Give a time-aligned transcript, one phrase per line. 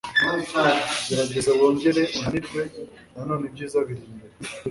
[1.07, 2.61] gerageza wongere unanirwe
[3.13, 4.35] nanone ibyiza biri imbere.